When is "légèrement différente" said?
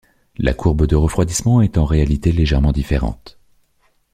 2.31-3.37